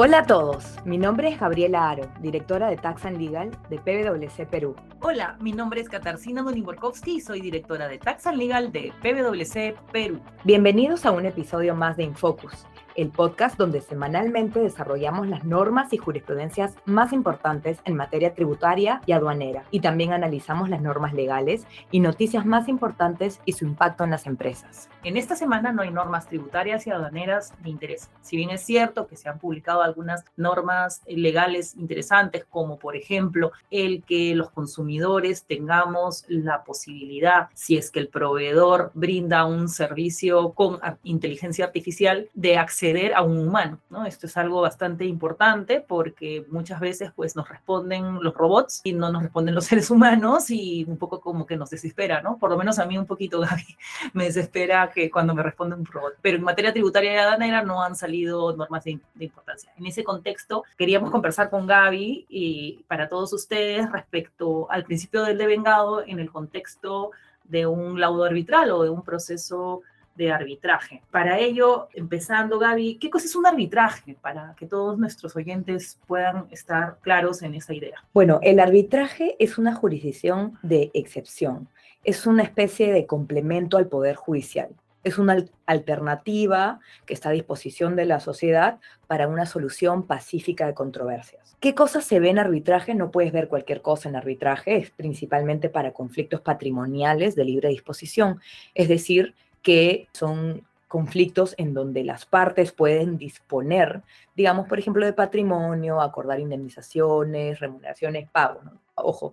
Hola 0.00 0.20
a 0.20 0.26
todos, 0.26 0.76
mi 0.84 0.96
nombre 0.96 1.28
es 1.28 1.40
Gabriela 1.40 1.90
Aro, 1.90 2.04
directora 2.20 2.68
de 2.68 2.76
Tax 2.76 3.04
and 3.04 3.18
Legal 3.18 3.50
de 3.68 3.78
PwC 3.78 4.46
Perú. 4.46 4.76
Hola, 5.00 5.36
mi 5.40 5.50
nombre 5.50 5.80
es 5.80 5.88
Katarzyna 5.88 6.42
Donimborkowski 6.42 7.16
y 7.16 7.20
soy 7.20 7.40
directora 7.40 7.88
de 7.88 7.98
Tax 7.98 8.28
and 8.28 8.38
Legal 8.38 8.70
de 8.70 8.92
PwC 9.02 9.74
Perú. 9.90 10.20
Bienvenidos 10.44 11.04
a 11.04 11.10
un 11.10 11.26
episodio 11.26 11.74
más 11.74 11.96
de 11.96 12.04
Infocus, 12.04 12.64
el 12.98 13.10
podcast 13.10 13.56
donde 13.56 13.80
semanalmente 13.80 14.58
desarrollamos 14.58 15.28
las 15.28 15.44
normas 15.44 15.92
y 15.92 15.98
jurisprudencias 15.98 16.74
más 16.84 17.12
importantes 17.12 17.78
en 17.84 17.94
materia 17.94 18.34
tributaria 18.34 19.00
y 19.06 19.12
aduanera, 19.12 19.62
y 19.70 19.78
también 19.78 20.12
analizamos 20.12 20.68
las 20.68 20.82
normas 20.82 21.14
legales 21.14 21.64
y 21.92 22.00
noticias 22.00 22.44
más 22.44 22.66
importantes 22.68 23.40
y 23.44 23.52
su 23.52 23.66
impacto 23.66 24.02
en 24.02 24.10
las 24.10 24.26
empresas. 24.26 24.88
En 25.04 25.16
esta 25.16 25.36
semana 25.36 25.70
no 25.70 25.82
hay 25.82 25.92
normas 25.92 26.26
tributarias 26.26 26.88
y 26.88 26.90
aduaneras 26.90 27.52
de 27.62 27.70
interés. 27.70 28.10
Si 28.20 28.36
bien 28.36 28.50
es 28.50 28.62
cierto 28.62 29.06
que 29.06 29.16
se 29.16 29.28
han 29.28 29.38
publicado 29.38 29.82
algunas 29.82 30.24
normas 30.36 31.02
legales 31.06 31.76
interesantes, 31.76 32.46
como 32.50 32.80
por 32.80 32.96
ejemplo 32.96 33.52
el 33.70 34.02
que 34.02 34.34
los 34.34 34.50
consumidores 34.50 35.44
tengamos 35.44 36.24
la 36.26 36.64
posibilidad, 36.64 37.48
si 37.54 37.76
es 37.76 37.92
que 37.92 38.00
el 38.00 38.08
proveedor 38.08 38.90
brinda 38.94 39.44
un 39.44 39.68
servicio 39.68 40.50
con 40.50 40.80
inteligencia 41.04 41.64
artificial, 41.64 42.28
de 42.34 42.58
acceder 42.58 42.87
a 43.14 43.22
un 43.22 43.38
humano, 43.38 43.78
¿no? 43.90 44.06
Esto 44.06 44.26
es 44.26 44.36
algo 44.36 44.60
bastante 44.60 45.04
importante 45.04 45.84
porque 45.86 46.44
muchas 46.48 46.80
veces 46.80 47.12
pues 47.14 47.36
nos 47.36 47.48
responden 47.48 48.22
los 48.22 48.34
robots 48.34 48.80
y 48.82 48.92
no 48.92 49.12
nos 49.12 49.22
responden 49.22 49.54
los 49.54 49.64
seres 49.66 49.90
humanos 49.90 50.50
y 50.50 50.84
un 50.88 50.96
poco 50.96 51.20
como 51.20 51.46
que 51.46 51.56
nos 51.56 51.70
desespera, 51.70 52.22
¿no? 52.22 52.38
Por 52.38 52.50
lo 52.50 52.56
menos 52.56 52.78
a 52.78 52.86
mí 52.86 52.96
un 52.96 53.06
poquito, 53.06 53.40
Gaby, 53.48 53.76
me 54.14 54.24
desespera 54.24 54.90
que 54.90 55.10
cuando 55.10 55.34
me 55.34 55.42
responde 55.42 55.76
un 55.76 55.84
robot. 55.84 56.14
Pero 56.22 56.38
en 56.38 56.44
materia 56.44 56.72
tributaria 56.72 57.14
y 57.14 57.16
aduanera 57.16 57.62
no 57.62 57.82
han 57.82 57.94
salido 57.94 58.56
normas 58.56 58.84
de, 58.84 58.98
de 59.14 59.24
importancia. 59.24 59.72
En 59.76 59.86
ese 59.86 60.02
contexto 60.02 60.64
queríamos 60.76 61.10
conversar 61.10 61.50
con 61.50 61.66
Gaby 61.66 62.26
y 62.28 62.84
para 62.88 63.08
todos 63.08 63.32
ustedes 63.32 63.90
respecto 63.92 64.70
al 64.70 64.84
principio 64.84 65.24
del 65.24 65.38
devengado 65.38 66.04
en 66.06 66.18
el 66.18 66.30
contexto 66.30 67.10
de 67.44 67.66
un 67.66 68.00
laudo 68.00 68.24
arbitral 68.24 68.70
o 68.70 68.82
de 68.82 68.90
un 68.90 69.02
proceso 69.02 69.82
de 70.18 70.32
arbitraje. 70.32 71.00
Para 71.12 71.38
ello, 71.38 71.88
empezando, 71.94 72.58
Gaby, 72.58 72.98
¿qué 73.00 73.08
cosa 73.08 73.26
es 73.26 73.36
un 73.36 73.46
arbitraje 73.46 74.16
para 74.20 74.54
que 74.58 74.66
todos 74.66 74.98
nuestros 74.98 75.36
oyentes 75.36 75.98
puedan 76.06 76.46
estar 76.50 76.98
claros 77.00 77.40
en 77.42 77.54
esa 77.54 77.72
idea? 77.72 78.04
Bueno, 78.12 78.40
el 78.42 78.58
arbitraje 78.58 79.36
es 79.38 79.58
una 79.58 79.74
jurisdicción 79.74 80.58
de 80.62 80.90
excepción, 80.92 81.68
es 82.02 82.26
una 82.26 82.42
especie 82.42 82.92
de 82.92 83.06
complemento 83.06 83.78
al 83.78 83.86
poder 83.86 84.16
judicial. 84.16 84.68
Es 85.04 85.18
una 85.18 85.36
alternativa 85.66 86.80
que 87.06 87.14
está 87.14 87.28
a 87.28 87.32
disposición 87.32 87.94
de 87.94 88.04
la 88.04 88.18
sociedad 88.18 88.80
para 89.06 89.28
una 89.28 89.46
solución 89.46 90.04
pacífica 90.04 90.66
de 90.66 90.74
controversias. 90.74 91.56
¿Qué 91.60 91.74
cosas 91.74 92.04
se 92.04 92.18
ve 92.18 92.30
en 92.30 92.40
arbitraje? 92.40 92.94
No 92.94 93.12
puedes 93.12 93.32
ver 93.32 93.48
cualquier 93.48 93.82
cosa 93.82 94.08
en 94.08 94.16
arbitraje, 94.16 94.76
es 94.76 94.90
principalmente 94.90 95.68
para 95.68 95.92
conflictos 95.92 96.40
patrimoniales 96.40 97.36
de 97.36 97.44
libre 97.44 97.68
disposición, 97.68 98.40
es 98.74 98.88
decir, 98.88 99.34
que 99.62 100.08
son 100.12 100.62
conflictos 100.88 101.54
en 101.58 101.74
donde 101.74 102.02
las 102.02 102.24
partes 102.24 102.72
pueden 102.72 103.18
disponer, 103.18 104.02
digamos, 104.34 104.66
por 104.66 104.78
ejemplo, 104.78 105.04
de 105.04 105.12
patrimonio, 105.12 106.00
acordar 106.00 106.40
indemnizaciones, 106.40 107.60
remuneraciones, 107.60 108.28
pagos. 108.30 108.64
¿no? 108.64 108.87
Ojo, 109.02 109.32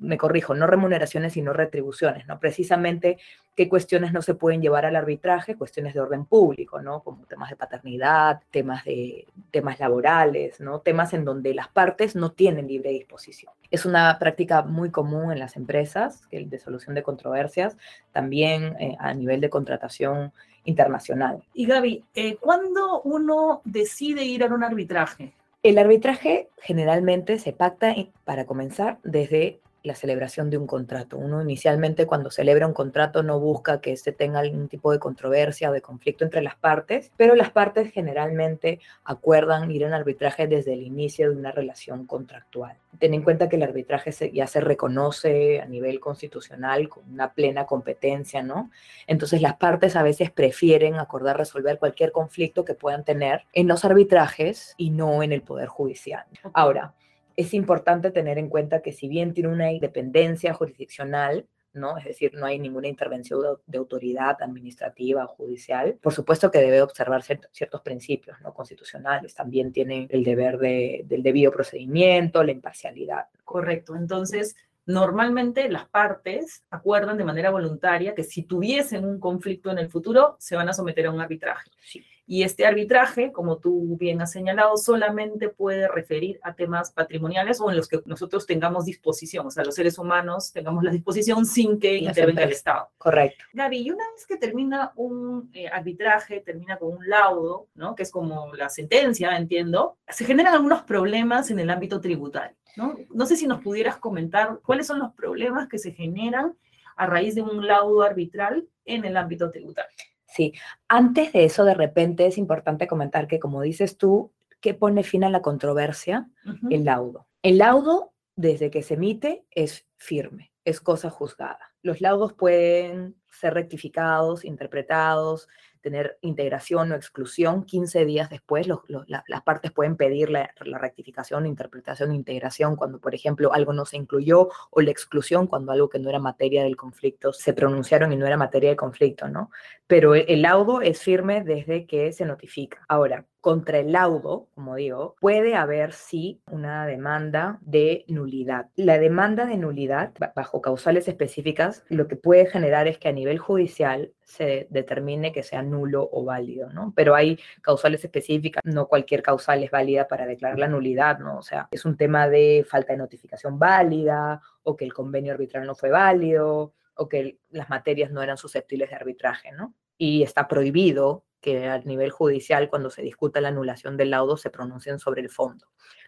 me 0.00 0.18
corrijo, 0.18 0.54
no 0.54 0.66
remuneraciones, 0.66 1.34
sino 1.34 1.52
retribuciones, 1.52 2.26
¿no? 2.26 2.38
Precisamente 2.38 3.18
qué 3.56 3.68
cuestiones 3.68 4.12
no 4.12 4.22
se 4.22 4.34
pueden 4.34 4.62
llevar 4.62 4.86
al 4.86 4.96
arbitraje, 4.96 5.56
cuestiones 5.56 5.94
de 5.94 6.00
orden 6.00 6.24
público, 6.24 6.80
¿no? 6.80 7.02
Como 7.02 7.26
temas 7.26 7.50
de 7.50 7.56
paternidad, 7.56 8.40
temas 8.50 8.84
de 8.84 9.26
temas 9.50 9.78
laborales, 9.80 10.60
¿no? 10.60 10.80
Temas 10.80 11.12
en 11.12 11.24
donde 11.24 11.54
las 11.54 11.68
partes 11.68 12.16
no 12.16 12.32
tienen 12.32 12.68
libre 12.68 12.90
disposición. 12.90 13.52
Es 13.70 13.84
una 13.84 14.18
práctica 14.18 14.62
muy 14.62 14.90
común 14.90 15.32
en 15.32 15.38
las 15.38 15.56
empresas, 15.56 16.22
el 16.30 16.50
de 16.50 16.58
solución 16.58 16.94
de 16.94 17.02
controversias, 17.02 17.76
también 18.12 18.76
eh, 18.80 18.96
a 18.98 19.14
nivel 19.14 19.40
de 19.40 19.50
contratación 19.50 20.32
internacional. 20.64 21.42
Y 21.54 21.66
Gaby, 21.66 22.04
eh, 22.14 22.36
¿cuándo 22.36 23.00
uno 23.02 23.62
decide 23.64 24.24
ir 24.24 24.44
a 24.44 24.46
un 24.46 24.64
arbitraje? 24.64 25.34
El 25.62 25.76
arbitraje 25.76 26.48
generalmente 26.62 27.38
se 27.38 27.52
pacta, 27.52 27.94
para 28.24 28.46
comenzar, 28.46 28.98
desde 29.02 29.60
la 29.82 29.94
celebración 29.94 30.50
de 30.50 30.58
un 30.58 30.66
contrato. 30.66 31.16
Uno 31.16 31.42
inicialmente 31.42 32.06
cuando 32.06 32.30
celebra 32.30 32.66
un 32.66 32.74
contrato 32.74 33.22
no 33.22 33.40
busca 33.40 33.80
que 33.80 33.96
se 33.96 34.12
tenga 34.12 34.40
algún 34.40 34.68
tipo 34.68 34.92
de 34.92 34.98
controversia 34.98 35.70
o 35.70 35.72
de 35.72 35.82
conflicto 35.82 36.24
entre 36.24 36.42
las 36.42 36.56
partes, 36.56 37.10
pero 37.16 37.34
las 37.34 37.50
partes 37.50 37.92
generalmente 37.92 38.78
acuerdan 39.04 39.70
ir 39.70 39.82
en 39.82 39.92
arbitraje 39.92 40.46
desde 40.46 40.74
el 40.74 40.82
inicio 40.82 41.30
de 41.30 41.36
una 41.36 41.52
relación 41.52 42.06
contractual. 42.06 42.76
Ten 42.98 43.14
en 43.14 43.22
cuenta 43.22 43.48
que 43.48 43.56
el 43.56 43.62
arbitraje 43.62 44.12
ya 44.32 44.46
se 44.46 44.60
reconoce 44.60 45.60
a 45.60 45.66
nivel 45.66 46.00
constitucional 46.00 46.88
con 46.88 47.10
una 47.10 47.32
plena 47.32 47.66
competencia, 47.66 48.42
¿no? 48.42 48.70
Entonces 49.06 49.40
las 49.40 49.56
partes 49.56 49.96
a 49.96 50.02
veces 50.02 50.30
prefieren 50.30 50.96
acordar 50.96 51.40
resolver 51.40 51.78
cualquier 51.78 52.12
conflicto 52.12 52.64
que 52.64 52.74
puedan 52.74 53.04
tener 53.04 53.44
en 53.52 53.68
los 53.68 53.84
arbitrajes 53.84 54.74
y 54.76 54.90
no 54.90 55.22
en 55.22 55.32
el 55.32 55.42
Poder 55.42 55.68
Judicial. 55.68 56.24
Ahora, 56.52 56.94
es 57.40 57.54
importante 57.54 58.10
tener 58.10 58.38
en 58.38 58.48
cuenta 58.48 58.82
que 58.82 58.92
si 58.92 59.08
bien 59.08 59.32
tiene 59.32 59.48
una 59.48 59.72
independencia 59.72 60.52
jurisdiccional, 60.52 61.46
¿no? 61.72 61.96
Es 61.96 62.04
decir, 62.04 62.32
no 62.34 62.46
hay 62.46 62.58
ninguna 62.58 62.88
intervención 62.88 63.40
de, 63.66 63.78
autoridad 63.78 64.36
administrativa 64.40 65.24
o 65.24 65.28
judicial. 65.28 65.98
Por 66.02 66.12
supuesto 66.12 66.50
que 66.50 66.58
debe 66.58 66.82
observar 66.82 67.22
ciertos 67.22 67.80
principios 67.82 68.40
¿no? 68.40 68.52
constitucionales. 68.52 69.34
También 69.34 69.72
tiene 69.72 70.08
el 70.10 70.24
deber 70.24 70.58
del 70.58 71.22
debido 71.22 71.52
procedimiento, 71.52 72.42
la 72.42 72.52
imparcialidad. 72.52 73.26
Correcto. 73.44 73.94
Entonces, 73.94 74.56
normalmente 74.86 75.68
las 75.68 75.88
partes 75.88 76.64
acuerdan 76.70 77.16
de 77.16 77.24
manera 77.24 77.50
voluntaria 77.50 78.14
que 78.14 78.24
si 78.24 78.42
tuviesen 78.42 79.04
un 79.04 79.20
conflicto 79.20 79.70
en 79.70 79.78
el 79.78 79.88
futuro, 79.88 80.36
se 80.38 80.56
van 80.56 80.68
a 80.68 80.72
someter 80.72 81.06
a 81.06 81.12
un 81.12 81.20
arbitraje. 81.20 81.70
Sí. 81.82 82.04
Y 82.32 82.44
este 82.44 82.64
arbitraje, 82.64 83.32
como 83.32 83.58
tú 83.58 83.96
bien 83.98 84.22
has 84.22 84.30
señalado, 84.30 84.76
solamente 84.76 85.48
puede 85.48 85.88
referir 85.88 86.38
a 86.44 86.54
temas 86.54 86.92
patrimoniales 86.92 87.60
o 87.60 87.68
en 87.72 87.76
los 87.76 87.88
que 87.88 88.02
nosotros 88.04 88.46
tengamos 88.46 88.84
disposición, 88.84 89.48
o 89.48 89.50
sea, 89.50 89.64
los 89.64 89.74
seres 89.74 89.98
humanos 89.98 90.52
tengamos 90.52 90.84
la 90.84 90.92
disposición 90.92 91.44
sin 91.44 91.80
que 91.80 91.96
intervenga 91.96 92.44
el 92.44 92.52
Estado. 92.52 92.88
Correcto. 92.98 93.46
Gaby, 93.52 93.78
y 93.78 93.90
una 93.90 94.04
vez 94.14 94.28
que 94.28 94.36
termina 94.36 94.92
un 94.94 95.50
eh, 95.52 95.66
arbitraje, 95.66 96.38
termina 96.38 96.78
con 96.78 96.98
un 96.98 97.08
laudo, 97.08 97.66
¿no? 97.74 97.96
que 97.96 98.04
es 98.04 98.12
como 98.12 98.54
la 98.54 98.68
sentencia, 98.68 99.36
entiendo, 99.36 99.98
se 100.06 100.24
generan 100.24 100.54
algunos 100.54 100.82
problemas 100.82 101.50
en 101.50 101.58
el 101.58 101.68
ámbito 101.68 102.00
tributario. 102.00 102.56
¿no? 102.76 102.94
no 103.12 103.26
sé 103.26 103.34
si 103.34 103.48
nos 103.48 103.60
pudieras 103.60 103.96
comentar 103.96 104.60
cuáles 104.64 104.86
son 104.86 105.00
los 105.00 105.12
problemas 105.14 105.66
que 105.66 105.78
se 105.78 105.90
generan 105.90 106.56
a 106.94 107.06
raíz 107.06 107.34
de 107.34 107.42
un 107.42 107.66
laudo 107.66 108.02
arbitral 108.02 108.68
en 108.84 109.04
el 109.04 109.16
ámbito 109.16 109.50
tributario. 109.50 109.96
Sí, 110.30 110.54
antes 110.88 111.32
de 111.32 111.44
eso, 111.44 111.64
de 111.64 111.74
repente 111.74 112.26
es 112.26 112.38
importante 112.38 112.86
comentar 112.86 113.26
que, 113.26 113.40
como 113.40 113.62
dices 113.62 113.98
tú, 113.98 114.32
¿qué 114.60 114.74
pone 114.74 115.02
fin 115.02 115.24
a 115.24 115.30
la 115.30 115.42
controversia? 115.42 116.28
El 116.70 116.84
laudo. 116.84 117.26
El 117.42 117.58
laudo, 117.58 118.12
desde 118.36 118.70
que 118.70 118.82
se 118.82 118.94
emite, 118.94 119.44
es 119.50 119.86
firme, 119.96 120.52
es 120.64 120.80
cosa 120.80 121.10
juzgada. 121.10 121.72
Los 121.82 122.00
laudos 122.00 122.32
pueden 122.34 123.16
ser 123.30 123.54
rectificados, 123.54 124.44
interpretados, 124.44 125.48
tener 125.80 126.18
integración 126.20 126.92
o 126.92 126.94
exclusión, 126.94 127.64
15 127.64 128.04
días 128.04 128.30
después 128.30 128.66
las 128.66 129.42
partes 129.42 129.72
pueden 129.72 129.96
pedir 129.96 130.30
la, 130.30 130.50
rectificación, 130.60 131.46
interpretación, 131.46 132.12
integración 132.12 132.76
cuando, 132.76 133.00
por 133.00 133.14
ejemplo, 133.14 133.52
algo 133.52 133.72
no 133.72 133.84
se 133.84 133.96
incluyó 133.96 134.48
o 134.70 134.80
la 134.80 134.90
exclusión 134.90 135.46
cuando 135.46 135.72
algo 135.72 135.88
que 135.88 135.98
no 135.98 136.08
era 136.08 136.18
materia 136.18 136.64
del 136.64 136.76
conflicto 136.76 137.32
se 137.32 137.52
pronunciaron 137.52 138.12
y 138.12 138.16
no 138.16 138.26
era 138.26 138.36
materia 138.36 138.70
de 138.70 138.76
conflicto, 138.76 139.28
¿no? 139.28 139.50
Pero 139.86 140.14
el 140.14 140.42
laudo 140.42 140.82
es 140.82 141.00
firme 141.00 141.42
desde 141.42 141.86
que 141.86 142.12
se 142.12 142.24
notifica. 142.24 142.84
Ahora, 142.88 143.26
contra 143.40 143.78
el 143.78 143.92
laudo, 143.92 144.48
como 144.54 144.76
digo, 144.76 145.16
puede 145.20 145.54
haber 145.54 145.92
sí 145.92 146.42
una 146.50 146.86
demanda 146.86 147.58
de 147.62 148.04
nulidad. 148.08 148.68
La 148.76 148.98
demanda 148.98 149.46
de 149.46 149.56
nulidad, 149.56 150.12
bajo 150.34 150.60
causales 150.60 151.08
específicas, 151.08 151.84
lo 151.88 152.06
que 152.06 152.16
puede 152.16 152.46
generar 152.46 152.86
es 152.86 152.98
que 152.98 153.08
a 153.08 153.12
nivel 153.12 153.38
judicial 153.38 154.12
se 154.22 154.66
determine 154.70 155.32
que 155.32 155.42
sea 155.42 155.62
nulo 155.62 156.08
o 156.12 156.24
válido, 156.24 156.70
¿no? 156.70 156.92
Pero 156.94 157.14
hay 157.14 157.38
causales 157.62 158.04
específicas, 158.04 158.62
no 158.64 158.86
cualquier 158.86 159.22
causal 159.22 159.64
es 159.64 159.70
válida 159.70 160.06
para 160.06 160.26
declarar 160.26 160.58
la 160.58 160.68
nulidad, 160.68 161.18
¿no? 161.18 161.38
O 161.38 161.42
sea, 161.42 161.68
es 161.70 161.84
un 161.84 161.96
tema 161.96 162.28
de 162.28 162.64
falta 162.68 162.92
de 162.92 162.98
notificación 162.98 163.58
válida 163.58 164.40
o 164.62 164.76
que 164.76 164.84
el 164.84 164.92
convenio 164.92 165.32
arbitral 165.32 165.66
no 165.66 165.74
fue 165.74 165.90
válido 165.90 166.74
o 166.94 167.08
que 167.08 167.38
las 167.50 167.70
materias 167.70 168.10
no 168.10 168.22
eran 168.22 168.36
susceptibles 168.36 168.90
de 168.90 168.96
arbitraje, 168.96 169.52
¿no? 169.52 169.74
Y 169.96 170.22
está 170.22 170.46
prohibido 170.46 171.24
que 171.40 171.66
a 171.68 171.78
nivel 171.78 172.10
judicial, 172.10 172.68
cuando 172.68 172.90
se 172.90 173.02
discuta 173.02 173.40
la 173.40 173.48
anulación 173.48 173.96
del 173.96 174.10
laudo, 174.10 174.36
se 174.36 174.50
pronuncien 174.50 174.98
sobre 174.98 175.22
el 175.22 175.30
fondo. 175.30 175.66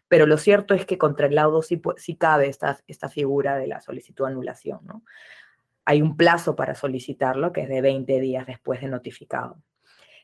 Pero 0.09 0.27
lo 0.27 0.37
cierto 0.37 0.75
es 0.75 0.85
que 0.85 0.99
contra 0.99 1.27
el 1.27 1.35
laudo 1.35 1.63
sí, 1.63 1.81
sí 1.97 2.17
cabe 2.17 2.49
esta, 2.49 2.79
esta 2.87 3.09
figura 3.09 3.57
de 3.57 3.67
la 3.67 3.81
solicitud 3.81 4.27
de 4.27 4.33
anulación. 4.33 4.81
¿no? 4.85 5.05
Hay 5.85 6.03
un 6.03 6.17
plazo 6.17 6.55
para 6.55 6.75
solicitarlo, 6.75 7.53
que 7.53 7.63
es 7.63 7.69
de 7.69 7.81
20 7.81 8.21
días 8.21 8.47
después 8.47 8.81
de 8.81 8.89
notificado. 8.89 9.63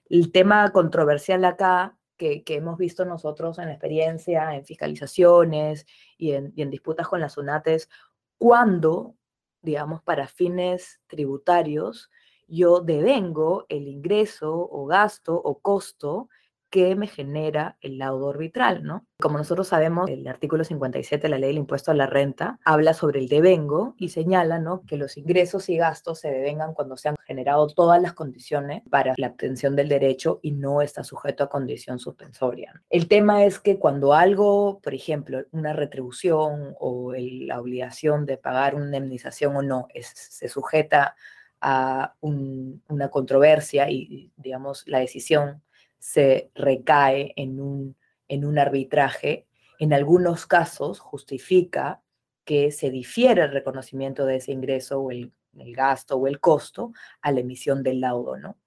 El 0.08 0.30
tema 0.30 0.70
controversial 0.72 1.44
acá 1.44 1.96
que, 2.18 2.42
hemos 2.48 2.76
visto 2.76 3.04
nosotros 3.04 3.58
en 3.58 3.68
experiencia, 3.68 4.54
en 4.54 4.64
fiscalizaciones 4.64 5.86
y 6.16 6.32
en, 6.32 6.52
en 6.56 6.70
disputas 6.70 7.08
con 7.08 7.20
las 7.20 7.38
UNATES, 7.38 7.88
cuando, 8.36 9.14
digamos, 9.62 10.02
para 10.02 10.26
fines 10.26 11.00
tributarios, 11.06 12.10
yo 12.48 12.80
devengo 12.80 13.66
el 13.68 13.86
ingreso 13.86 14.52
o 14.54 14.86
gasto 14.86 15.34
o 15.34 15.60
costo 15.60 16.28
que 16.70 16.94
me 16.96 17.06
genera 17.06 17.76
el 17.80 17.98
laudo 17.98 18.30
arbitral, 18.30 18.82
¿no? 18.84 19.06
Como 19.20 19.38
nosotros 19.38 19.68
sabemos, 19.68 20.08
el 20.10 20.26
artículo 20.28 20.64
57 20.64 21.22
de 21.22 21.28
la 21.28 21.38
ley 21.38 21.48
del 21.48 21.58
impuesto 21.58 21.90
a 21.90 21.94
la 21.94 22.06
renta 22.06 22.58
habla 22.64 22.94
sobre 22.94 23.20
el 23.20 23.28
devengo 23.28 23.94
y 23.96 24.10
señala, 24.10 24.58
¿no? 24.58 24.82
Que 24.86 24.96
los 24.96 25.16
ingresos 25.16 25.68
y 25.70 25.76
gastos 25.78 26.20
se 26.20 26.30
devengan 26.30 26.74
cuando 26.74 26.96
se 26.96 27.08
han 27.08 27.16
generado 27.26 27.66
todas 27.68 28.00
las 28.02 28.12
condiciones 28.12 28.82
para 28.90 29.14
la 29.16 29.28
obtención 29.28 29.76
del 29.76 29.88
derecho 29.88 30.40
y 30.42 30.52
no 30.52 30.82
está 30.82 31.04
sujeto 31.04 31.44
a 31.44 31.48
condición 31.48 31.98
suspensoria. 31.98 32.82
El 32.90 33.08
tema 33.08 33.44
es 33.44 33.58
que 33.58 33.78
cuando 33.78 34.12
algo, 34.12 34.80
por 34.80 34.94
ejemplo, 34.94 35.44
una 35.52 35.72
retribución 35.72 36.74
o 36.78 37.12
la 37.16 37.60
obligación 37.60 38.26
de 38.26 38.36
pagar 38.36 38.74
una 38.74 38.84
indemnización 38.86 39.56
o 39.56 39.62
no, 39.62 39.88
se 40.00 40.48
sujeta 40.48 41.02
a 41.02 41.14
una 41.60 43.08
controversia 43.10 43.90
y, 43.90 44.32
digamos, 44.36 44.84
la 44.86 45.00
decisión 45.00 45.62
se 45.98 46.50
recae 46.54 47.32
en 47.36 47.60
un, 47.60 47.96
en 48.28 48.44
un 48.44 48.58
arbitraje, 48.58 49.46
en 49.78 49.92
algunos 49.92 50.46
casos 50.46 51.00
justifica 51.00 52.02
que 52.44 52.70
se 52.70 52.90
difiere 52.90 53.42
el 53.42 53.52
reconocimiento 53.52 54.24
de 54.24 54.36
ese 54.36 54.52
ingreso 54.52 55.00
o 55.00 55.10
el, 55.10 55.32
el, 55.58 55.74
gasto 55.74 56.16
o 56.16 56.26
el 56.26 56.40
costo 56.40 56.92
a 57.20 57.32
la 57.32 57.40
emisión 57.40 57.82
del 57.82 58.00
laudo, 58.00 58.36
¿no? 58.36 58.58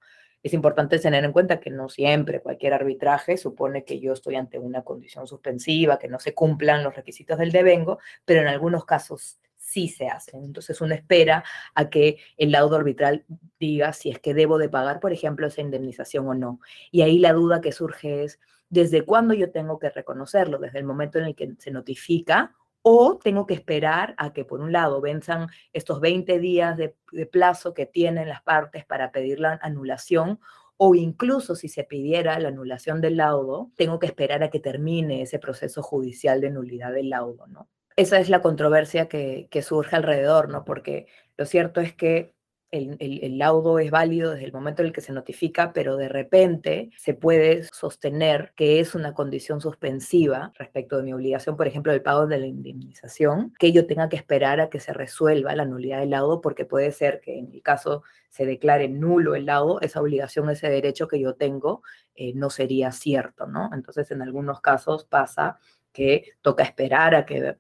Es 0.43 0.53
importante 0.53 0.97
tener 0.97 1.23
en 1.23 1.31
cuenta 1.31 1.59
que 1.59 1.69
no 1.69 1.88
siempre 1.88 2.41
cualquier 2.41 2.73
arbitraje 2.73 3.38
supone 3.38 3.83
que 3.85 3.99
yo 3.99 4.13
estoy 4.13 4.35
ante 4.35 4.57
una 4.57 4.83
condición 4.83 5.27
suspensiva, 5.27 5.99
que 5.99 6.07
no 6.07 6.19
se 6.19 6.33
cumplan 6.33 6.83
los 6.83 6.95
requisitos 6.95 7.38
del 7.38 7.51
devengo, 7.51 7.99
pero 8.25 8.41
en 8.41 8.47
algunos 8.47 8.85
casos 8.85 9.39
sí 9.55 9.88
se 9.88 10.07
hacen. 10.07 10.43
Entonces 10.43 10.81
uno 10.81 10.95
espera 10.95 11.43
a 11.75 11.89
que 11.89 12.17
el 12.38 12.51
laudo 12.51 12.75
arbitral 12.75 13.25
diga 13.59 13.93
si 13.93 14.09
es 14.09 14.19
que 14.19 14.33
debo 14.33 14.57
de 14.57 14.69
pagar, 14.69 14.99
por 14.99 15.13
ejemplo, 15.13 15.47
esa 15.47 15.61
indemnización 15.61 16.27
o 16.27 16.33
no. 16.33 16.59
Y 16.91 17.03
ahí 17.03 17.19
la 17.19 17.33
duda 17.33 17.61
que 17.61 17.71
surge 17.71 18.23
es, 18.23 18.39
¿desde 18.69 19.03
cuándo 19.03 19.33
yo 19.35 19.51
tengo 19.51 19.77
que 19.77 19.89
reconocerlo? 19.89 20.57
¿Desde 20.57 20.79
el 20.79 20.85
momento 20.85 21.19
en 21.19 21.25
el 21.25 21.35
que 21.35 21.53
se 21.59 21.71
notifica 21.71 22.55
o 22.81 23.18
tengo 23.18 23.45
que 23.45 23.54
esperar 23.54 24.16
a 24.18 24.33
que, 24.33 24.45
por 24.45 24.62
un 24.62 24.72
lado, 24.72 25.01
venzan 25.01 25.48
estos 25.74 26.00
20 26.00 26.39
días 26.39 26.78
de, 26.78 26.95
plazo 27.31 27.74
que 27.74 27.86
tienen 27.86 28.30
las 28.30 28.42
partes 28.42 28.86
para 28.86 29.12
pedir 29.12 29.39
la 29.39 29.60
anulación, 29.62 30.39
o 30.78 30.95
incluso 30.95 31.56
si 31.56 31.69
se 31.69 31.83
pidiera 31.83 32.39
la 32.39 32.48
anulación 32.48 33.01
del 33.01 33.18
laudo, 33.18 33.72
tengo 33.75 34.00
que 34.00 34.07
esperar 34.07 34.44
a 34.44 34.50
que 34.50 34.60
termine 34.60 35.22
ese 35.22 35.39
proceso 35.39 35.83
judicial 35.83 36.42
de 36.42 36.50
nulidad 36.50 36.92
del 36.92 37.10
laudo, 37.10 37.48
¿no? 37.48 37.68
esa 37.95 38.19
es 38.19 38.30
la 38.30 38.42
controversia 38.42 39.07
que, 39.07 39.48
surge 39.62 39.95
alrededor, 39.95 40.50
¿no? 40.50 40.66
Porque 40.66 41.07
lo 41.38 41.45
cierto 41.45 41.81
es 41.81 41.94
que 41.94 42.34
el, 42.71 43.38
laudo 43.38 43.79
es 43.79 43.91
válido 43.91 44.31
desde 44.31 44.45
el 44.45 44.53
momento 44.53 44.81
en 44.81 44.88
el 44.88 44.94
que 44.94 45.01
se 45.01 45.12
notifica, 45.12 45.73
pero 45.73 45.97
de 45.97 46.07
repente 46.07 46.89
se 46.97 47.13
puede 47.13 47.63
sostener 47.63 48.53
que 48.56 48.79
es 48.79 48.95
una 48.95 49.13
condición 49.13 49.59
suspensiva 49.59 50.53
respecto 50.56 50.97
de 50.97 51.03
mi 51.03 51.13
obligación, 51.13 51.57
por 51.57 51.68
ejemplo, 51.68 51.91
del 51.91 52.01
pago 52.01 52.27
de 52.27 52.39
la 52.39 52.47
indemnización, 52.47 53.53
que 53.59 53.71
yo 53.73 53.85
tenga 53.88 54.07
que 54.07 54.15
esperar 54.15 54.62
a 54.62 54.69
que 54.69 54.79
se 54.79 54.94
resuelva 54.94 55.56
la 55.56 55.65
nulidad 55.65 56.00
del 56.00 56.12
laudo, 56.12 56.39
porque 56.39 56.65
puede 56.65 56.91
ser 56.91 57.19
que 57.19 57.38
en 57.38 57.51
el 57.53 57.62
caso 57.62 58.03
se 58.29 58.45
declare 58.45 58.88
nulo 58.88 59.35
el 59.35 59.45
laudo, 59.45 59.81
esa 59.81 60.01
obligación, 60.01 60.50
ese 60.50 60.69
derecho 60.69 61.07
que 61.07 61.19
yo 61.19 61.35
tengo, 61.35 61.83
eh, 62.15 62.33
no 62.35 62.50
sería 62.50 62.91
cierto, 62.91 63.47
¿no? 63.47 63.69
Entonces, 63.74 64.09
en 64.12 64.21
algunos 64.21 64.62
casos 64.62 65.03
pasa 65.03 65.59
que 65.91 66.31
toca 66.41 66.63
esperar 66.63 67.15
a 67.15 67.25
que 67.25 67.57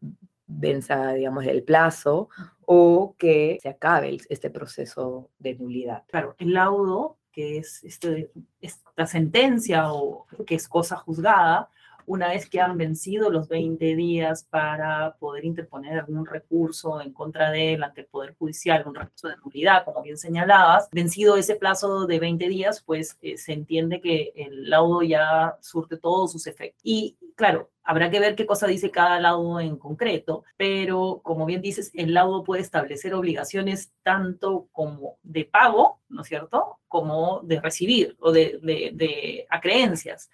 venza, 0.59 1.13
digamos, 1.13 1.45
el 1.45 1.63
plazo 1.63 2.29
o 2.65 3.15
que 3.17 3.59
se 3.61 3.69
acabe 3.69 4.17
este 4.29 4.49
proceso 4.49 5.29
de 5.39 5.55
nulidad. 5.55 6.03
Claro, 6.07 6.35
el 6.37 6.53
laudo, 6.53 7.17
que 7.31 7.57
es 7.57 7.83
este, 7.83 8.31
esta 8.61 9.05
sentencia 9.07 9.93
o 9.93 10.25
que 10.45 10.55
es 10.55 10.67
cosa 10.67 10.97
juzgada, 10.97 11.69
una 12.05 12.29
vez 12.29 12.49
que 12.49 12.59
han 12.59 12.77
vencido 12.77 13.29
los 13.29 13.47
20 13.47 13.95
días 13.95 14.43
para 14.49 15.15
poder 15.19 15.45
interponer 15.45 15.99
algún 15.99 16.25
recurso 16.25 17.01
en 17.01 17.13
contra 17.13 17.51
de 17.51 17.73
él 17.73 17.83
ante 17.83 18.01
el 18.01 18.07
Poder 18.07 18.35
Judicial, 18.35 18.83
un 18.85 18.95
recurso 18.95 19.27
de 19.27 19.37
nulidad, 19.37 19.85
como 19.85 20.01
bien 20.01 20.17
señalabas, 20.17 20.89
vencido 20.91 21.37
ese 21.37 21.55
plazo 21.55 22.07
de 22.07 22.19
20 22.19 22.47
días, 22.49 22.81
pues 22.85 23.17
eh, 23.21 23.37
se 23.37 23.53
entiende 23.53 24.01
que 24.01 24.33
el 24.35 24.69
laudo 24.69 25.03
ya 25.03 25.57
surte 25.61 25.97
todos 25.97 26.31
sus 26.31 26.47
efectos. 26.47 26.81
Y 26.83 27.17
claro, 27.41 27.71
habrá 27.83 28.11
que 28.11 28.19
ver 28.19 28.35
qué 28.35 28.45
cosa 28.45 28.67
dice 28.67 28.91
cada 28.91 29.19
laudo 29.19 29.59
en 29.59 29.75
concreto, 29.75 30.43
pero 30.57 31.21
como 31.23 31.47
bien 31.47 31.59
dices, 31.59 31.89
el 31.95 32.13
laudo 32.13 32.43
puede 32.43 32.61
establecer 32.61 33.15
obligaciones 33.15 33.91
tanto 34.03 34.67
como 34.71 35.17
de 35.23 35.45
pago, 35.45 36.01
¿no 36.07 36.21
es 36.21 36.27
cierto?, 36.27 36.77
como 36.87 37.41
de 37.41 37.59
recibir 37.59 38.15
o 38.19 38.31
de, 38.31 38.59
de, 38.61 38.91
de 38.93 39.47
acreencias. 39.49 40.29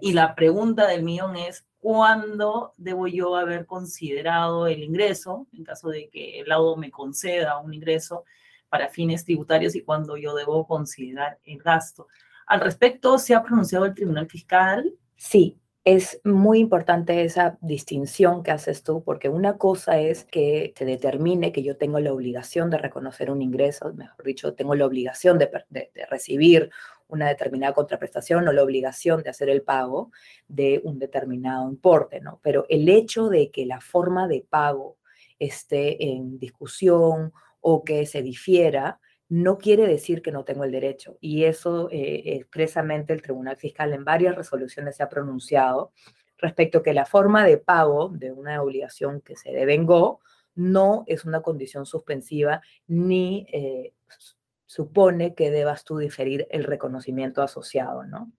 Y 0.00 0.12
la 0.12 0.36
pregunta 0.36 0.86
del 0.86 1.02
millón 1.02 1.34
es, 1.34 1.66
¿cuándo 1.80 2.74
debo 2.76 3.08
yo 3.08 3.34
haber 3.34 3.66
considerado 3.66 4.68
el 4.68 4.84
ingreso, 4.84 5.48
en 5.52 5.64
caso 5.64 5.88
de 5.88 6.10
que 6.10 6.38
el 6.38 6.48
laudo 6.48 6.76
me 6.76 6.92
conceda 6.92 7.58
un 7.58 7.74
ingreso 7.74 8.24
para 8.68 8.88
fines 8.88 9.24
tributarios 9.24 9.74
y 9.74 9.82
cuándo 9.82 10.16
yo 10.16 10.36
debo 10.36 10.64
considerar 10.68 11.40
el 11.42 11.58
gasto? 11.58 12.06
Al 12.46 12.60
respecto, 12.60 13.18
¿se 13.18 13.34
ha 13.34 13.42
pronunciado 13.42 13.84
el 13.84 13.94
Tribunal 13.94 14.28
Fiscal? 14.28 14.94
Sí, 15.16 15.58
es 15.84 16.20
muy 16.22 16.60
importante 16.60 17.24
esa 17.24 17.58
distinción 17.60 18.44
que 18.44 18.52
haces 18.52 18.84
tú, 18.84 19.02
porque 19.02 19.28
una 19.28 19.58
cosa 19.58 19.98
es 19.98 20.24
que 20.24 20.72
se 20.76 20.84
determine 20.84 21.50
que 21.50 21.64
yo 21.64 21.76
tengo 21.76 21.98
la 21.98 22.12
obligación 22.12 22.70
de 22.70 22.78
reconocer 22.78 23.30
un 23.30 23.42
ingreso, 23.42 23.92
mejor 23.94 24.24
dicho, 24.24 24.54
tengo 24.54 24.76
la 24.76 24.86
obligación 24.86 25.38
de, 25.38 25.50
de, 25.70 25.90
recibir 26.08 26.70
una 27.08 27.28
determinada 27.28 27.74
contraprestación 27.74 28.46
o 28.46 28.52
la 28.52 28.62
obligación 28.62 29.24
de 29.24 29.30
hacer 29.30 29.48
el 29.48 29.62
pago 29.62 30.12
de 30.46 30.80
un 30.84 31.00
determinado 31.00 31.68
importe, 31.68 32.20
¿no? 32.20 32.38
Pero 32.42 32.64
el 32.68 32.88
hecho 32.88 33.28
de 33.28 33.50
que 33.50 33.66
la 33.66 33.80
forma 33.80 34.28
de 34.28 34.46
pago 34.48 34.98
esté 35.40 36.12
en 36.12 36.38
discusión 36.38 37.32
o 37.60 37.82
que 37.82 38.06
se 38.06 38.22
difiera, 38.22 39.00
no 39.32 39.56
quiere 39.56 39.86
decir 39.86 40.20
que 40.20 40.30
no 40.30 40.44
tengo 40.44 40.64
el 40.64 40.72
derecho. 40.72 41.16
Y 41.18 41.44
eso 41.44 41.88
eh, 41.90 42.36
expresamente 42.36 43.14
el 43.14 43.22
Tribunal 43.22 43.56
Fiscal 43.56 43.94
en 43.94 44.04
varias 44.04 44.36
resoluciones 44.36 44.96
se 44.96 45.02
ha 45.02 45.08
pronunciado 45.08 45.92
respecto 46.36 46.78
a 46.78 46.82
que 46.82 46.92
la 46.92 47.06
forma 47.06 47.42
de 47.46 47.56
pago 47.56 48.10
de 48.10 48.30
una 48.30 48.60
obligación 48.60 49.22
que 49.22 49.34
se 49.36 49.50
devengó 49.50 50.20
no 50.54 51.04
es 51.06 51.24
una 51.24 51.40
condición 51.40 51.86
suspensiva 51.86 52.60
ni 52.86 53.46
eh, 53.50 53.94
supone 54.66 55.34
que 55.34 55.50
debas 55.50 55.84
tú 55.84 55.96
diferir 55.96 56.46
el 56.50 56.64
reconocimiento 56.64 57.40
asociado, 57.40 58.04
¿no? 58.04 58.30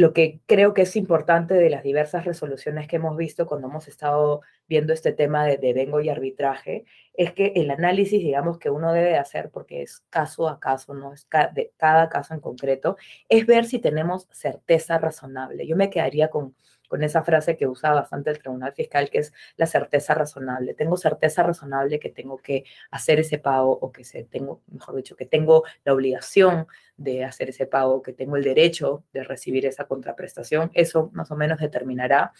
Lo 0.00 0.14
que 0.14 0.40
creo 0.46 0.72
que 0.72 0.80
es 0.80 0.96
importante 0.96 1.52
de 1.52 1.68
las 1.68 1.82
diversas 1.82 2.24
resoluciones 2.24 2.88
que 2.88 2.96
hemos 2.96 3.18
visto 3.18 3.44
cuando 3.44 3.68
hemos 3.68 3.86
estado 3.86 4.40
viendo 4.66 4.94
este 4.94 5.12
tema 5.12 5.44
de, 5.44 5.58
de 5.58 5.74
vengo 5.74 6.00
y 6.00 6.08
arbitraje, 6.08 6.86
es 7.12 7.34
que 7.34 7.52
el 7.54 7.70
análisis, 7.70 8.18
digamos, 8.18 8.58
que 8.58 8.70
uno 8.70 8.94
debe 8.94 9.18
hacer, 9.18 9.50
porque 9.50 9.82
es 9.82 10.02
caso 10.08 10.48
a 10.48 10.58
caso, 10.58 10.94
no 10.94 11.12
es 11.12 11.28
de 11.52 11.74
cada 11.76 12.08
caso 12.08 12.32
en 12.32 12.40
concreto, 12.40 12.96
es 13.28 13.44
ver 13.44 13.66
si 13.66 13.78
tenemos 13.78 14.26
certeza 14.30 14.96
razonable. 14.96 15.66
Yo 15.66 15.76
me 15.76 15.90
quedaría 15.90 16.30
con 16.30 16.54
con 16.90 17.04
esa 17.04 17.22
frase 17.22 17.56
que 17.56 17.68
usa 17.68 17.92
bastante 17.92 18.30
el 18.30 18.40
Tribunal 18.40 18.72
Fiscal, 18.72 19.10
que 19.10 19.18
es 19.18 19.32
la 19.56 19.66
certeza 19.66 20.12
razonable. 20.12 20.74
Tengo 20.74 20.96
certeza 20.96 21.44
razonable 21.44 22.00
que 22.00 22.10
tengo 22.10 22.38
que 22.38 22.64
hacer 22.90 23.20
ese 23.20 23.38
pago 23.38 23.70
o 23.70 23.92
que 23.92 24.02
se 24.02 24.24
tengo, 24.24 24.60
mejor 24.66 24.96
dicho, 24.96 25.14
que 25.14 25.24
tengo 25.24 25.62
la 25.84 25.94
obligación 25.94 26.66
de 26.96 27.24
hacer 27.24 27.50
ese 27.50 27.66
pago, 27.66 28.02
que 28.02 28.12
tengo 28.12 28.36
el 28.36 28.42
derecho 28.42 29.04
de 29.12 29.22
recibir 29.22 29.66
esa 29.66 29.84
contraprestación. 29.84 30.72
Eso 30.74 31.10
más 31.12 31.30
o 31.30 31.36
menos 31.36 31.60
determinará 31.60 32.32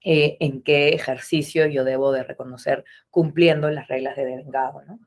eh, 0.00 0.36
en 0.40 0.60
qué 0.62 0.88
ejercicio 0.88 1.66
yo 1.66 1.84
debo 1.84 2.10
de 2.10 2.24
reconocer 2.24 2.84
cumpliendo 3.10 3.70
las 3.70 3.86
reglas 3.86 4.16
de 4.16 4.24
devengado, 4.24 4.82
¿no? 4.88 4.98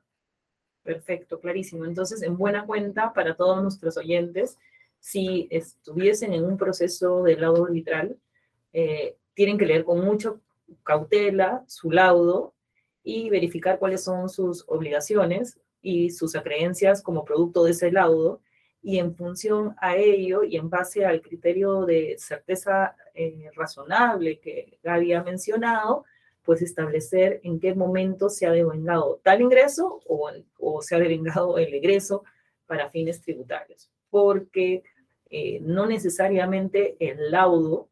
Perfecto, 0.82 1.42
clarísimo. 1.42 1.84
Entonces, 1.84 2.24
en 2.24 2.38
buena 2.38 2.66
cuenta 2.66 3.12
para 3.12 3.36
todos 3.36 3.62
nuestros 3.62 3.98
oyentes, 3.98 4.58
si 5.01 5.50
estuviesen 5.51 6.32
en 6.32 6.46
un 6.46 6.56
proceso 6.56 7.22
de 7.24 7.36
laudo 7.36 7.66
arbitral, 7.66 8.18
eh, 8.74 9.16
tienen 9.34 9.58
que 9.58 9.66
leer 9.66 9.84
con 9.84 10.04
mucha 10.04 10.34
cautela 10.84 11.63
su 11.68 11.92
laudo 11.92 12.54
y 13.04 13.30
verificar 13.30 13.80
cuáles 13.80 14.04
son 14.04 14.30
sus 14.30 14.63
obligaciones 14.68 15.60
y 15.82 16.12
sus 16.12 16.36
acreencias 16.36 17.01
como 17.01 17.25
producto 17.25 17.63
de 17.63 17.72
ese 17.72 17.92
laudo 17.92 18.42
y 18.82 19.00
en 19.00 19.16
función 19.16 19.75
a 19.80 19.96
ello 19.96 20.44
y 20.44 20.58
en 20.58 20.70
base 20.70 21.06
al 21.06 21.22
criterio 21.22 21.86
de 21.86 22.16
certeza 22.18 22.96
eh, 23.13 23.50
razonable 23.56 24.40
que 24.40 24.80
Gaby 24.84 25.13
ha 25.13 25.24
mencionado, 25.24 26.06
pues 26.44 26.62
establecer 26.62 27.40
en 27.44 27.60
qué 27.60 27.75
momento 27.75 28.30
se 28.30 28.48
ha 28.48 28.51
devengado 28.51 29.20
tal 29.24 29.42
ingreso 29.42 30.01
o, 30.08 30.32
o 30.60 30.82
se 30.82 30.96
ha 30.96 31.00
devengado 31.00 31.58
el 31.60 31.74
egreso 31.74 32.24
para 32.66 32.90
fines 32.90 33.22
tributarios. 33.22 33.90
Porque 34.10 34.84
eh, 35.30 35.60
no 35.62 35.86
necesariamente 35.86 36.98
el 37.00 37.32
laudo, 37.32 37.88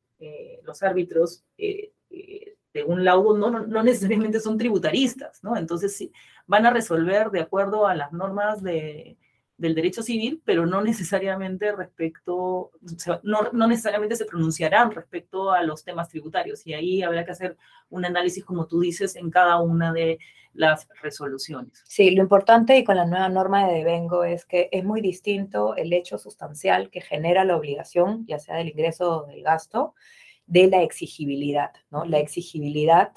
los 0.63 0.83
árbitros 0.83 1.43
de 1.57 2.83
un 2.83 3.03
laudo 3.03 3.37
no, 3.37 3.65
no, 3.65 3.83
necesariamente 3.83 4.39
son 4.39 4.57
tributaristas, 4.57 5.43
¿no? 5.43 5.57
Entonces 5.57 5.95
sí, 5.95 6.11
van 6.45 6.65
a 6.65 6.71
resolver 6.71 7.31
de 7.31 7.41
acuerdo 7.41 7.87
a 7.87 7.95
las 7.95 8.11
normas 8.13 8.61
de, 8.61 9.17
del 9.59 9.75
derecho 9.75 10.01
civil, 10.01 10.41
pero 10.45 10.65
no 10.65 10.81
necesariamente 10.81 11.73
respecto, 11.73 12.71
no, 13.23 13.49
no, 13.51 13.67
necesariamente 13.67 14.15
se 14.15 14.23
pronunciarán 14.23 14.91
respecto 14.91 15.51
a 15.51 15.61
los 15.63 15.83
temas 15.83 16.07
tributarios. 16.07 16.65
Y 16.65 16.73
ahí 16.73 17.03
habrá 17.03 17.25
que 17.25 17.31
hacer 17.31 17.57
un 17.89 18.05
análisis, 18.05 18.45
como 18.45 18.67
tú 18.67 18.79
dices, 18.79 19.17
en 19.17 19.29
cada 19.29 19.59
una 19.59 19.91
de 19.91 20.17
las 20.53 20.87
resoluciones. 21.01 21.83
Sí, 21.85 22.11
lo 22.11 22.23
importante 22.23 22.77
y 22.77 22.85
con 22.85 22.95
la 22.95 23.05
nueva 23.05 23.27
norma 23.27 23.67
de 23.67 23.79
devengo 23.79 24.23
es 24.23 24.45
que 24.45 24.69
es 24.71 24.85
muy 24.85 25.01
distinto 25.01 25.75
el 25.75 25.91
hecho 25.91 26.17
sustancial 26.17 26.89
que 26.89 27.01
genera 27.01 27.43
la 27.43 27.57
obligación, 27.57 28.25
ya 28.27 28.39
sea 28.39 28.55
del 28.55 28.69
ingreso 28.69 29.23
o 29.23 29.27
del 29.27 29.43
gasto, 29.43 29.93
de 30.47 30.67
la 30.67 30.81
exigibilidad, 30.83 31.71
¿no? 31.91 32.05
La 32.05 32.19
exigibilidad 32.19 33.11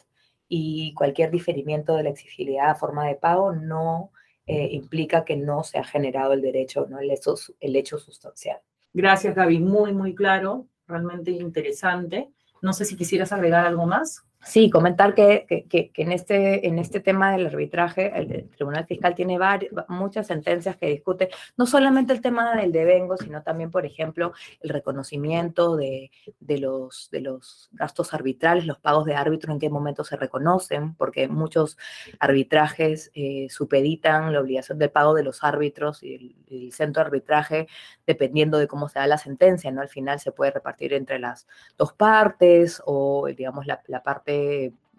y 0.48 0.92
cualquier 0.94 1.30
diferimiento 1.30 1.94
de 1.94 2.02
la 2.02 2.10
exigibilidad 2.10 2.70
a 2.70 2.74
forma 2.74 3.06
de 3.06 3.14
pago 3.14 3.52
no 3.52 4.10
eh, 4.46 4.68
implica 4.72 5.24
que 5.24 5.36
no 5.36 5.62
se 5.62 5.78
ha 5.78 5.84
generado 5.84 6.32
el 6.32 6.42
derecho, 6.42 6.86
¿no? 6.88 6.98
el, 6.98 7.10
hecho, 7.10 7.34
el 7.60 7.76
hecho 7.76 7.98
sustancial. 7.98 8.58
Gracias, 8.92 9.34
Gaby. 9.34 9.60
Muy, 9.60 9.92
muy 9.92 10.14
claro, 10.14 10.66
realmente 10.86 11.30
interesante. 11.30 12.30
No 12.60 12.72
sé 12.72 12.84
si 12.84 12.96
quisieras 12.96 13.32
agregar 13.32 13.66
algo 13.66 13.86
más. 13.86 14.24
Sí, 14.44 14.70
comentar 14.70 15.14
que, 15.14 15.46
que, 15.68 15.92
en, 15.94 16.10
este, 16.10 16.66
en 16.66 16.80
este 16.80 16.98
tema 16.98 17.30
del 17.30 17.46
arbitraje, 17.46 18.12
el, 18.14 18.50
Tribunal 18.50 18.86
Fiscal 18.86 19.14
tiene 19.14 19.38
varias, 19.38 19.72
muchas 19.88 20.26
sentencias 20.26 20.76
que 20.76 20.86
discuten, 20.86 21.28
no 21.56 21.64
solamente 21.64 22.12
el 22.12 22.20
tema 22.20 22.56
del 22.56 22.72
devengo, 22.72 23.16
sino 23.16 23.42
también, 23.44 23.70
por 23.70 23.86
ejemplo, 23.86 24.32
el 24.60 24.70
reconocimiento 24.70 25.76
de, 25.76 26.10
de, 26.40 26.58
los, 26.58 27.08
de 27.12 27.20
los 27.20 27.70
gastos 27.72 28.14
arbitrales, 28.14 28.66
los 28.66 28.80
pagos 28.80 29.04
de 29.04 29.14
árbitro, 29.14 29.52
en 29.52 29.60
qué 29.60 29.70
momento 29.70 30.02
se 30.02 30.16
reconocen, 30.16 30.94
porque 30.96 31.28
muchos 31.28 31.78
arbitrajes 32.18 33.12
eh, 33.14 33.46
supeditan 33.48 34.32
la 34.32 34.40
obligación 34.40 34.76
del 34.76 34.90
pago 34.90 35.14
de 35.14 35.22
los 35.22 35.44
árbitros 35.44 36.02
y 36.02 36.34
el, 36.50 36.72
centro 36.72 37.02
de 37.02 37.06
arbitraje, 37.06 37.68
dependiendo 38.06 38.58
de 38.58 38.66
cómo 38.66 38.88
se 38.88 38.98
da 38.98 39.06
la 39.06 39.18
sentencia, 39.18 39.70
¿no? 39.70 39.80
Al 39.80 39.88
final 39.88 40.20
se 40.20 40.32
puede 40.32 40.50
repartir 40.50 40.92
entre 40.94 41.18
las 41.18 41.46
dos 41.78 41.92
partes 41.92 42.82
o, 42.84 43.26
digamos, 43.34 43.66
la 43.66 44.02
parte 44.02 44.31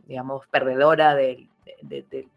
digamos, 0.07 0.47
perdedora 0.47 1.15
de, 1.15 1.47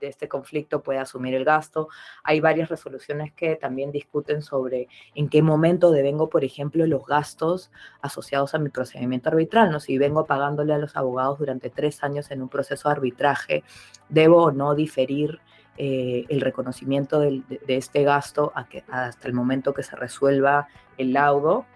este 0.00 0.28
conflicto 0.28 0.82
puede 0.82 0.98
asumir 0.98 1.34
el 1.34 1.44
gasto. 1.44 1.88
Hay 2.24 2.40
varias 2.40 2.68
resoluciones 2.68 3.32
que 3.32 3.56
también 3.56 3.92
discuten 3.92 4.42
sobre 4.42 4.88
en 5.14 5.28
qué 5.28 5.42
momento 5.42 5.90
devengo, 5.90 6.28
por 6.28 6.44
ejemplo, 6.44 6.86
los 6.86 7.06
gastos 7.06 7.70
asociados 8.00 8.54
a 8.54 8.58
mi 8.58 8.70
procedimiento 8.70 9.28
arbitral. 9.28 9.70
¿no? 9.70 9.80
Si 9.80 9.98
vengo 9.98 10.26
pagándole 10.26 10.74
a 10.74 10.78
los 10.78 10.96
abogados 10.96 11.38
durante 11.38 11.70
tres 11.70 12.02
años 12.02 12.30
en 12.30 12.42
un 12.42 12.48
proceso 12.48 12.88
de 12.88 12.94
arbitraje, 12.94 13.64
¿debo 14.08 14.44
o 14.44 14.52
no 14.52 14.74
diferir 14.74 15.40
eh, 15.78 16.24
el 16.28 16.40
reconocimiento 16.40 17.20
de, 17.20 17.42
este 17.68 18.02
gasto 18.02 18.52
hasta 18.54 19.28
el 19.28 19.34
momento 19.34 19.74
que 19.74 19.82
se 19.82 19.96
resuelva 19.96 20.68
el 20.98 21.12
laudo? 21.12 21.66